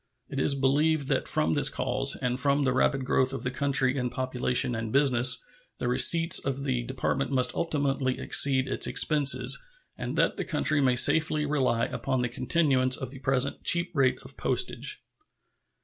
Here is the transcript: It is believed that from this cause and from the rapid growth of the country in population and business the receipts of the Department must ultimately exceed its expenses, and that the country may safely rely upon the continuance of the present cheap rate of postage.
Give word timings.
It 0.29 0.39
is 0.39 0.55
believed 0.55 1.09
that 1.09 1.27
from 1.27 1.53
this 1.53 1.69
cause 1.69 2.15
and 2.15 2.39
from 2.39 2.63
the 2.63 2.73
rapid 2.73 3.05
growth 3.05 3.33
of 3.33 3.43
the 3.43 3.51
country 3.51 3.95
in 3.95 4.09
population 4.09 4.73
and 4.73 4.91
business 4.91 5.43
the 5.77 5.87
receipts 5.87 6.39
of 6.39 6.63
the 6.63 6.81
Department 6.81 7.29
must 7.29 7.53
ultimately 7.53 8.17
exceed 8.19 8.67
its 8.67 8.87
expenses, 8.87 9.61
and 9.95 10.17
that 10.17 10.37
the 10.37 10.43
country 10.43 10.81
may 10.81 10.95
safely 10.95 11.45
rely 11.45 11.85
upon 11.85 12.23
the 12.23 12.29
continuance 12.29 12.97
of 12.97 13.11
the 13.11 13.19
present 13.19 13.63
cheap 13.63 13.91
rate 13.95 14.17
of 14.23 14.37
postage. 14.37 15.03